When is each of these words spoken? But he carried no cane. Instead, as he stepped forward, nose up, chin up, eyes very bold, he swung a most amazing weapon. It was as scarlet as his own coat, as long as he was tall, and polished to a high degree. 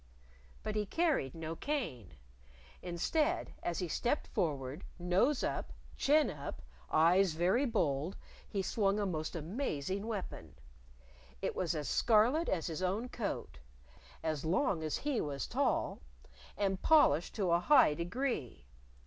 But 0.63 0.75
he 0.75 0.87
carried 0.87 1.35
no 1.35 1.55
cane. 1.55 2.15
Instead, 2.81 3.53
as 3.61 3.77
he 3.77 3.87
stepped 3.87 4.25
forward, 4.25 4.83
nose 4.97 5.43
up, 5.43 5.73
chin 5.95 6.31
up, 6.31 6.63
eyes 6.89 7.33
very 7.33 7.67
bold, 7.67 8.17
he 8.49 8.63
swung 8.63 8.99
a 8.99 9.05
most 9.05 9.35
amazing 9.35 10.07
weapon. 10.07 10.55
It 11.39 11.55
was 11.55 11.75
as 11.75 11.87
scarlet 11.87 12.49
as 12.49 12.65
his 12.65 12.81
own 12.81 13.09
coat, 13.09 13.59
as 14.23 14.43
long 14.43 14.81
as 14.81 14.97
he 14.97 15.21
was 15.21 15.45
tall, 15.45 16.01
and 16.57 16.81
polished 16.81 17.35
to 17.35 17.51
a 17.51 17.59
high 17.59 17.93
degree. 17.93 18.65